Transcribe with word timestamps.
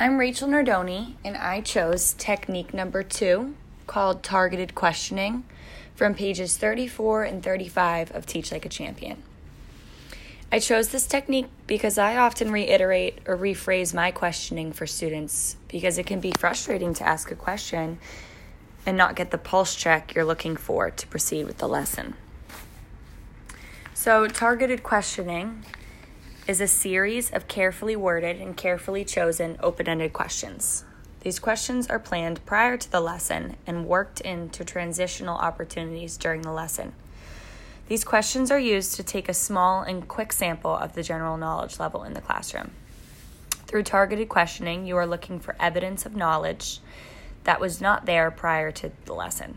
I'm 0.00 0.18
Rachel 0.18 0.48
Nardoni, 0.48 1.14
and 1.24 1.36
I 1.36 1.60
chose 1.60 2.14
technique 2.14 2.74
number 2.74 3.04
two 3.04 3.54
called 3.86 4.24
targeted 4.24 4.74
questioning 4.74 5.44
from 5.94 6.16
pages 6.16 6.56
34 6.56 7.22
and 7.22 7.40
35 7.40 8.10
of 8.10 8.26
Teach 8.26 8.50
Like 8.50 8.66
a 8.66 8.68
Champion. 8.68 9.22
I 10.50 10.58
chose 10.58 10.88
this 10.88 11.06
technique 11.06 11.46
because 11.68 11.96
I 11.96 12.16
often 12.16 12.50
reiterate 12.50 13.20
or 13.24 13.36
rephrase 13.36 13.94
my 13.94 14.10
questioning 14.10 14.72
for 14.72 14.84
students 14.84 15.56
because 15.68 15.96
it 15.96 16.06
can 16.06 16.18
be 16.18 16.32
frustrating 16.36 16.92
to 16.94 17.06
ask 17.06 17.30
a 17.30 17.36
question 17.36 17.98
and 18.84 18.96
not 18.96 19.14
get 19.14 19.30
the 19.30 19.38
pulse 19.38 19.76
check 19.76 20.12
you're 20.12 20.24
looking 20.24 20.56
for 20.56 20.90
to 20.90 21.06
proceed 21.06 21.46
with 21.46 21.58
the 21.58 21.68
lesson. 21.68 22.14
So, 23.94 24.26
targeted 24.26 24.82
questioning 24.82 25.64
is 26.46 26.60
a 26.60 26.68
series 26.68 27.30
of 27.30 27.48
carefully 27.48 27.96
worded 27.96 28.38
and 28.38 28.54
carefully 28.54 29.02
chosen 29.02 29.56
open 29.62 29.88
ended 29.88 30.12
questions. 30.12 30.84
These 31.20 31.38
questions 31.38 31.86
are 31.86 31.98
planned 31.98 32.44
prior 32.44 32.76
to 32.76 32.92
the 32.92 33.00
lesson 33.00 33.56
and 33.66 33.86
worked 33.86 34.20
into 34.20 34.62
transitional 34.62 35.38
opportunities 35.38 36.18
during 36.18 36.42
the 36.42 36.52
lesson. 36.52 36.92
These 37.88 38.04
questions 38.04 38.50
are 38.50 38.58
used 38.58 38.94
to 38.96 39.02
take 39.02 39.30
a 39.30 39.34
small 39.34 39.82
and 39.82 40.06
quick 40.06 40.34
sample 40.34 40.74
of 40.74 40.92
the 40.92 41.02
general 41.02 41.38
knowledge 41.38 41.80
level 41.80 42.02
in 42.04 42.12
the 42.12 42.20
classroom. 42.20 42.72
Through 43.66 43.84
targeted 43.84 44.28
questioning, 44.28 44.86
you 44.86 44.98
are 44.98 45.06
looking 45.06 45.40
for 45.40 45.56
evidence 45.58 46.04
of 46.04 46.14
knowledge 46.14 46.80
that 47.44 47.60
was 47.60 47.80
not 47.80 48.04
there 48.04 48.30
prior 48.30 48.70
to 48.72 48.92
the 49.06 49.14
lesson. 49.14 49.56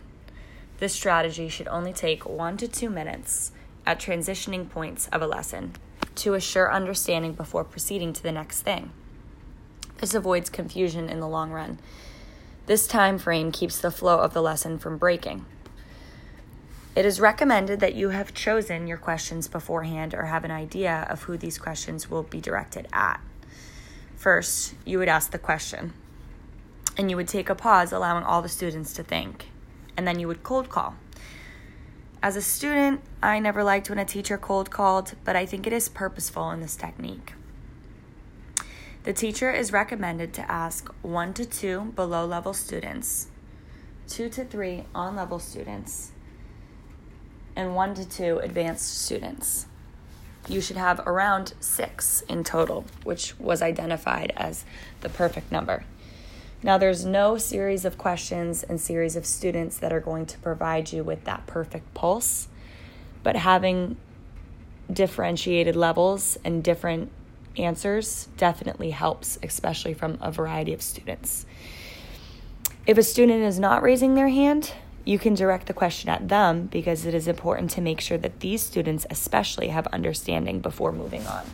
This 0.78 0.94
strategy 0.94 1.50
should 1.50 1.68
only 1.68 1.92
take 1.92 2.26
one 2.26 2.56
to 2.58 2.68
two 2.68 2.90
minutes 2.90 3.52
at 3.86 4.00
transitioning 4.00 4.70
points 4.70 5.10
of 5.10 5.22
a 5.22 5.28
lesson 5.28 5.74
to 6.18 6.34
assure 6.34 6.72
understanding 6.72 7.34
before 7.34 7.64
proceeding 7.64 8.14
to 8.14 8.24
the 8.24 8.32
next 8.32 8.62
thing. 8.62 8.92
This 10.00 10.14
avoids 10.14 10.50
confusion 10.50 11.10
in 11.10 11.20
the 11.20 11.28
long 11.28 11.52
run. 11.52 11.80
This 12.68 12.86
time 12.86 13.18
frame 13.18 13.52
keeps 13.52 13.80
the 13.80 13.92
flow 13.92 14.20
of 14.20 14.34
the 14.34 14.42
lesson 14.42 14.78
from 14.78 14.98
breaking. 14.98 15.46
It 16.96 17.06
is 17.06 17.20
recommended 17.20 17.80
that 17.80 17.96
you 17.96 18.10
have 18.10 18.34
chosen 18.34 18.88
your 18.88 18.98
questions 18.98 19.48
beforehand 19.48 20.14
or 20.14 20.26
have 20.26 20.44
an 20.44 20.52
idea 20.52 21.06
of 21.10 21.24
who 21.24 21.38
these 21.38 21.58
questions 21.58 22.10
will 22.10 22.24
be 22.24 22.42
directed 22.42 22.88
at. 22.92 23.22
First, 24.16 24.74
you 24.84 24.98
would 24.98 25.08
ask 25.08 25.32
the 25.32 25.38
question, 25.38 25.94
and 26.98 27.10
you 27.10 27.16
would 27.16 27.28
take 27.28 27.50
a 27.50 27.56
pause, 27.56 27.92
allowing 27.92 28.24
all 28.24 28.42
the 28.42 28.50
students 28.50 28.94
to 28.94 29.04
think, 29.04 29.52
and 29.96 30.08
then 30.08 30.20
you 30.20 30.28
would 30.28 30.42
cold 30.42 30.70
call. 30.70 30.96
As 32.22 32.36
a 32.36 32.42
student, 32.42 33.02
I 33.22 33.40
never 33.40 33.64
liked 33.64 33.90
when 33.90 34.00
a 34.00 34.06
teacher 34.06 34.38
cold 34.38 34.72
called, 34.72 35.14
but 35.24 35.36
I 35.36 35.46
think 35.46 35.68
it 35.68 35.74
is 35.74 35.88
purposeful 35.88 36.50
in 36.52 36.62
this 36.62 36.76
technique. 36.76 37.34
The 39.04 39.14
teacher 39.14 39.52
is 39.52 39.72
recommended 39.72 40.34
to 40.34 40.52
ask 40.52 40.90
one 41.02 41.34
to 41.36 41.46
two 41.46 41.94
below 41.96 42.26
level 42.26 42.54
students, 42.54 43.28
two 44.08 44.30
to 44.30 44.44
three 44.44 44.86
on 44.96 45.16
level 45.16 45.40
students, 45.40 46.12
and 47.56 47.76
one 47.76 47.94
to 47.94 48.04
two 48.08 48.40
advanced 48.40 49.06
students. 49.06 49.68
You 50.50 50.60
should 50.60 50.78
have 50.78 51.00
around 51.06 51.54
six 51.60 52.22
in 52.22 52.44
total, 52.44 52.86
which 53.04 53.40
was 53.40 53.62
identified 53.62 54.34
as 54.36 54.66
the 55.02 55.10
perfect 55.10 55.52
number. 55.52 55.86
Now, 56.64 56.78
there's 56.78 57.06
no 57.06 57.38
series 57.38 57.86
of 57.86 57.98
questions 57.98 58.64
and 58.64 58.82
series 58.82 59.16
of 59.16 59.26
students 59.26 59.78
that 59.78 59.94
are 59.94 60.00
going 60.00 60.26
to 60.26 60.40
provide 60.40 60.92
you 60.92 61.04
with 61.04 61.24
that 61.26 61.46
perfect 61.46 61.94
pulse, 61.94 62.48
but 63.22 63.36
having 63.36 63.98
differentiated 64.92 65.76
levels 65.76 66.38
and 66.44 66.64
different 66.64 67.12
answers 67.58 68.28
definitely 68.38 68.92
helps, 68.92 69.38
especially 69.44 69.94
from 69.94 70.18
a 70.20 70.32
variety 70.32 70.74
of 70.74 70.82
students. 70.82 71.46
If 72.88 72.98
a 72.98 73.04
student 73.04 73.44
is 73.44 73.60
not 73.60 73.84
raising 73.84 74.16
their 74.16 74.30
hand, 74.30 74.74
you 75.06 75.20
can 75.20 75.36
direct 75.36 75.68
the 75.68 75.74
question 75.74 76.10
at 76.10 76.28
them 76.28 76.66
because 76.66 77.06
it 77.06 77.14
is 77.14 77.28
important 77.28 77.70
to 77.72 77.82
make 77.82 78.02
sure 78.02 78.18
that 78.18 78.40
these 78.40 78.62
students, 78.62 79.06
especially, 79.10 79.68
have 79.68 79.88
understanding 79.88 80.60
before 80.60 80.92
moving 80.92 81.26
on. 81.28 81.46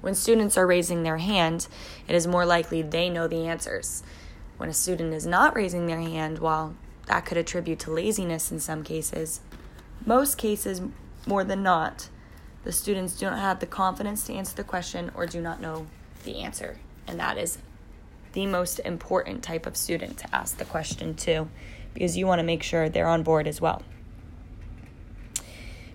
When 0.00 0.14
students 0.14 0.56
are 0.56 0.66
raising 0.66 1.02
their 1.02 1.18
hand, 1.18 1.66
it 2.06 2.14
is 2.14 2.26
more 2.26 2.46
likely 2.46 2.82
they 2.82 3.10
know 3.10 3.26
the 3.26 3.46
answers. 3.46 4.02
When 4.56 4.68
a 4.68 4.74
student 4.74 5.12
is 5.12 5.26
not 5.26 5.56
raising 5.56 5.86
their 5.86 6.00
hand, 6.00 6.38
while 6.38 6.74
that 7.06 7.24
could 7.26 7.36
attribute 7.36 7.78
to 7.80 7.90
laziness 7.90 8.52
in 8.52 8.60
some 8.60 8.82
cases, 8.82 9.40
most 10.04 10.38
cases, 10.38 10.82
more 11.26 11.44
than 11.44 11.62
not, 11.62 12.08
the 12.64 12.72
students 12.72 13.16
do 13.16 13.26
not 13.26 13.38
have 13.38 13.60
the 13.60 13.66
confidence 13.66 14.24
to 14.24 14.34
answer 14.34 14.56
the 14.56 14.64
question 14.64 15.10
or 15.14 15.26
do 15.26 15.40
not 15.40 15.60
know 15.60 15.86
the 16.24 16.40
answer. 16.40 16.78
And 17.06 17.18
that 17.18 17.38
is 17.38 17.58
the 18.32 18.46
most 18.46 18.78
important 18.80 19.42
type 19.42 19.66
of 19.66 19.76
student 19.76 20.18
to 20.18 20.34
ask 20.34 20.58
the 20.58 20.64
question 20.64 21.14
to 21.14 21.48
because 21.94 22.16
you 22.16 22.26
want 22.26 22.38
to 22.38 22.44
make 22.44 22.62
sure 22.62 22.88
they're 22.88 23.08
on 23.08 23.22
board 23.22 23.46
as 23.46 23.60
well. 23.60 23.82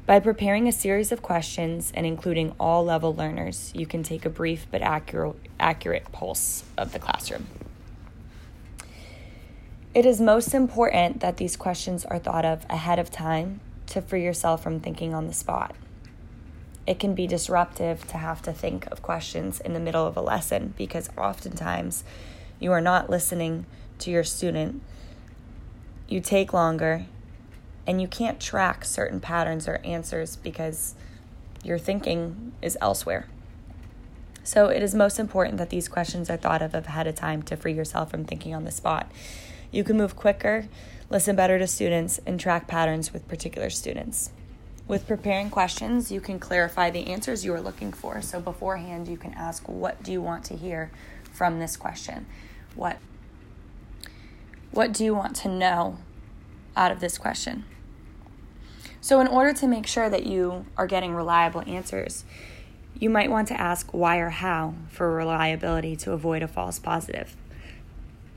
By 0.05 0.19
preparing 0.19 0.67
a 0.67 0.73
series 0.73 1.13
of 1.13 1.21
questions 1.21 1.93
and 1.95 2.05
including 2.05 2.53
all 2.59 2.83
level 2.83 3.15
learners, 3.15 3.71
you 3.73 3.85
can 3.85 4.03
take 4.03 4.25
a 4.25 4.29
brief 4.29 4.67
but 4.69 4.81
accurate, 4.81 5.37
accurate 5.61 6.11
pulse 6.11 6.65
of 6.77 6.91
the 6.91 6.99
classroom. 6.99 7.47
It 9.93 10.05
is 10.05 10.19
most 10.19 10.53
important 10.53 11.21
that 11.21 11.37
these 11.37 11.55
questions 11.55 12.03
are 12.03 12.19
thought 12.19 12.43
of 12.43 12.65
ahead 12.69 12.99
of 12.99 13.11
time 13.11 13.61
to 13.87 14.01
free 14.01 14.25
yourself 14.25 14.61
from 14.61 14.81
thinking 14.81 15.13
on 15.13 15.27
the 15.27 15.33
spot. 15.33 15.73
It 16.85 16.99
can 16.99 17.15
be 17.15 17.25
disruptive 17.25 18.05
to 18.07 18.17
have 18.17 18.41
to 18.41 18.51
think 18.51 18.87
of 18.87 19.01
questions 19.01 19.61
in 19.61 19.71
the 19.71 19.79
middle 19.79 20.05
of 20.05 20.17
a 20.17 20.21
lesson 20.21 20.73
because 20.77 21.09
oftentimes 21.17 22.03
you 22.59 22.73
are 22.73 22.81
not 22.81 23.09
listening 23.09 23.65
to 23.99 24.11
your 24.11 24.25
student. 24.25 24.81
You 26.09 26.19
take 26.19 26.51
longer 26.51 27.05
and 27.85 28.01
you 28.01 28.07
can't 28.07 28.39
track 28.39 28.85
certain 28.85 29.19
patterns 29.19 29.67
or 29.67 29.79
answers 29.83 30.35
because 30.35 30.95
your 31.63 31.77
thinking 31.77 32.53
is 32.61 32.77
elsewhere. 32.81 33.27
So 34.43 34.67
it 34.67 34.83
is 34.83 34.93
most 34.93 35.19
important 35.19 35.57
that 35.57 35.69
these 35.69 35.87
questions 35.87 36.29
are 36.29 36.37
thought 36.37 36.61
of 36.61 36.73
ahead 36.73 37.07
of 37.07 37.15
time 37.15 37.43
to 37.43 37.55
free 37.55 37.73
yourself 37.73 38.11
from 38.11 38.25
thinking 38.25 38.53
on 38.53 38.65
the 38.65 38.71
spot. 38.71 39.09
You 39.71 39.83
can 39.83 39.97
move 39.97 40.15
quicker, 40.15 40.67
listen 41.09 41.35
better 41.35 41.57
to 41.57 41.65
students, 41.65 42.19
and 42.25 42.39
track 42.39 42.67
patterns 42.67 43.13
with 43.13 43.27
particular 43.27 43.69
students. 43.69 44.31
With 44.85 45.07
preparing 45.07 45.49
questions, 45.49 46.11
you 46.11 46.19
can 46.19 46.39
clarify 46.39 46.89
the 46.89 47.07
answers 47.07 47.45
you 47.45 47.53
are 47.53 47.61
looking 47.61 47.93
for. 47.93 48.21
So 48.21 48.41
beforehand, 48.41 49.07
you 49.07 49.15
can 49.15 49.33
ask, 49.33 49.67
What 49.69 50.03
do 50.03 50.11
you 50.11 50.21
want 50.21 50.43
to 50.45 50.57
hear 50.57 50.91
from 51.31 51.59
this 51.59 51.77
question? 51.77 52.25
What, 52.75 52.97
what 54.71 54.91
do 54.91 55.05
you 55.05 55.15
want 55.15 55.37
to 55.37 55.47
know 55.47 55.99
out 56.75 56.91
of 56.91 56.99
this 56.99 57.17
question? 57.17 57.63
So, 59.03 59.19
in 59.19 59.27
order 59.27 59.51
to 59.51 59.67
make 59.67 59.85
sure 59.85 60.09
that 60.09 60.25
you 60.25 60.65
are 60.77 60.87
getting 60.87 61.13
reliable 61.13 61.61
answers, 61.67 62.23
you 62.97 63.09
might 63.09 63.29
want 63.29 63.49
to 63.49 63.59
ask 63.59 63.93
why 63.93 64.19
or 64.19 64.29
how 64.29 64.75
for 64.91 65.13
reliability 65.13 65.97
to 65.97 66.13
avoid 66.13 66.41
a 66.41 66.47
false 66.47 66.79
positive. 66.79 67.35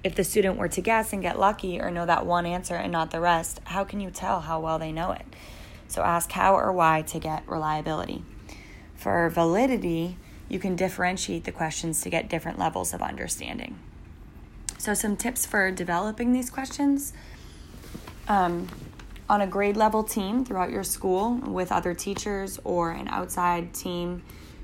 If 0.02 0.16
the 0.16 0.24
student 0.24 0.56
were 0.56 0.66
to 0.66 0.80
guess 0.80 1.12
and 1.12 1.22
get 1.22 1.38
lucky 1.38 1.80
or 1.80 1.92
know 1.92 2.04
that 2.04 2.26
one 2.26 2.46
answer 2.46 2.74
and 2.74 2.90
not 2.90 3.12
the 3.12 3.20
rest, 3.20 3.60
how 3.62 3.84
can 3.84 4.00
you 4.00 4.10
tell 4.10 4.40
how 4.40 4.58
well 4.58 4.76
they 4.76 4.90
know 4.90 5.12
it? 5.12 5.24
So, 5.86 6.02
ask 6.02 6.32
how 6.32 6.56
or 6.56 6.72
why 6.72 7.02
to 7.02 7.20
get 7.20 7.48
reliability. 7.48 8.24
For 8.96 9.30
validity, 9.30 10.16
you 10.48 10.58
can 10.58 10.74
differentiate 10.74 11.44
the 11.44 11.52
questions 11.52 12.00
to 12.00 12.10
get 12.10 12.28
different 12.28 12.58
levels 12.58 12.92
of 12.92 13.02
understanding. 13.02 13.78
So, 14.78 14.94
some 14.94 15.16
tips 15.16 15.46
for 15.46 15.70
developing 15.70 16.32
these 16.32 16.50
questions. 16.50 17.12
Um, 18.26 18.66
on 19.28 19.40
a 19.40 19.46
grade 19.46 19.76
level 19.76 20.02
team 20.04 20.44
throughout 20.44 20.70
your 20.70 20.84
school 20.84 21.34
with 21.34 21.72
other 21.72 21.94
teachers 21.94 22.60
or 22.64 22.92
an 22.92 23.08
outside 23.08 23.74
team, 23.74 24.22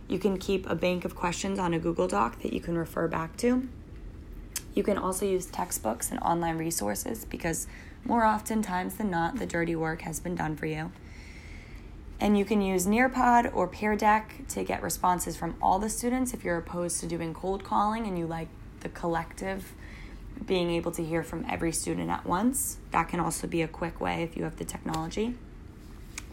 you 0.08 0.18
can 0.18 0.38
keep 0.38 0.68
a 0.68 0.74
bank 0.74 1.04
of 1.04 1.14
questions 1.14 1.58
on 1.58 1.74
a 1.74 1.78
Google 1.78 2.06
Doc 2.06 2.40
that 2.42 2.52
you 2.52 2.60
can 2.60 2.76
refer 2.76 3.08
back 3.08 3.36
to. 3.38 3.68
You 4.74 4.82
can 4.82 4.96
also 4.96 5.26
use 5.26 5.46
textbooks 5.46 6.10
and 6.10 6.20
online 6.20 6.58
resources 6.58 7.24
because 7.24 7.66
more 8.04 8.24
often 8.24 8.62
times 8.62 8.94
than 8.94 9.10
not, 9.10 9.36
the 9.36 9.46
dirty 9.46 9.76
work 9.76 10.02
has 10.02 10.20
been 10.20 10.34
done 10.34 10.56
for 10.56 10.66
you. 10.66 10.92
And 12.20 12.38
you 12.38 12.44
can 12.44 12.60
use 12.60 12.86
Nearpod 12.86 13.54
or 13.54 13.66
Pear 13.66 13.96
Deck 13.96 14.46
to 14.48 14.62
get 14.62 14.82
responses 14.82 15.36
from 15.36 15.56
all 15.60 15.78
the 15.78 15.88
students 15.88 16.32
if 16.32 16.44
you're 16.44 16.58
opposed 16.58 17.00
to 17.00 17.06
doing 17.06 17.34
cold 17.34 17.64
calling 17.64 18.06
and 18.06 18.18
you 18.18 18.26
like 18.26 18.48
the 18.80 18.88
collective 18.88 19.74
being 20.46 20.70
able 20.70 20.92
to 20.92 21.04
hear 21.04 21.22
from 21.22 21.44
every 21.48 21.72
student 21.72 22.10
at 22.10 22.26
once. 22.26 22.78
That 22.90 23.08
can 23.08 23.20
also 23.20 23.46
be 23.46 23.62
a 23.62 23.68
quick 23.68 24.00
way 24.00 24.22
if 24.22 24.36
you 24.36 24.44
have 24.44 24.56
the 24.56 24.64
technology. 24.64 25.34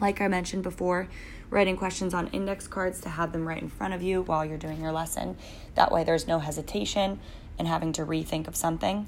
Like 0.00 0.20
I 0.20 0.28
mentioned 0.28 0.62
before, 0.62 1.08
writing 1.50 1.76
questions 1.76 2.14
on 2.14 2.28
index 2.28 2.66
cards 2.66 3.00
to 3.02 3.08
have 3.10 3.32
them 3.32 3.46
right 3.46 3.60
in 3.60 3.68
front 3.68 3.94
of 3.94 4.02
you 4.02 4.22
while 4.22 4.44
you're 4.44 4.58
doing 4.58 4.80
your 4.80 4.92
lesson. 4.92 5.36
That 5.74 5.92
way, 5.92 6.04
there's 6.04 6.26
no 6.26 6.38
hesitation 6.38 7.20
and 7.58 7.68
having 7.68 7.92
to 7.94 8.06
rethink 8.06 8.48
of 8.48 8.56
something. 8.56 9.06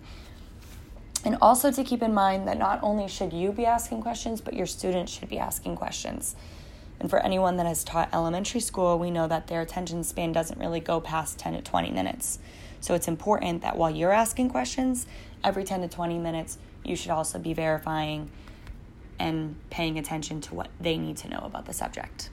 And 1.25 1.38
also 1.40 1.70
to 1.70 1.84
keep 1.84 2.02
in 2.02 2.12
mind 2.12 2.48
that 2.48 2.58
not 2.58 2.81
only 2.82 3.08
should 3.08 3.32
you 3.32 3.52
be 3.52 3.64
asking 3.64 4.02
questions, 4.02 4.40
but 4.40 4.55
your 4.55 4.66
students 4.66 5.12
should 5.12 5.28
be 5.28 5.38
asking 5.38 5.76
questions. 5.76 6.34
And 7.00 7.10
for 7.10 7.18
anyone 7.18 7.56
that 7.56 7.66
has 7.66 7.82
taught 7.82 8.08
elementary 8.12 8.60
school, 8.60 8.98
we 8.98 9.10
know 9.10 9.26
that 9.26 9.48
their 9.48 9.60
attention 9.60 10.04
span 10.04 10.32
doesn't 10.32 10.58
really 10.58 10.80
go 10.80 11.00
past 11.00 11.38
10 11.38 11.54
to 11.54 11.62
20 11.62 11.90
minutes. 11.90 12.38
So 12.80 12.94
it's 12.94 13.08
important 13.08 13.62
that 13.62 13.76
while 13.76 13.90
you're 13.90 14.12
asking 14.12 14.50
questions, 14.50 15.06
every 15.42 15.64
10 15.64 15.82
to 15.82 15.88
20 15.88 16.18
minutes, 16.18 16.58
you 16.84 16.96
should 16.96 17.10
also 17.10 17.38
be 17.38 17.54
verifying 17.54 18.30
and 19.18 19.56
paying 19.70 19.98
attention 19.98 20.40
to 20.42 20.54
what 20.54 20.68
they 20.80 20.98
need 20.98 21.16
to 21.18 21.28
know 21.28 21.40
about 21.44 21.66
the 21.66 21.72
subject. 21.72 22.30